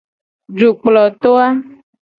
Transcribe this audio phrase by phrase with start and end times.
[0.59, 1.47] Dukploto a.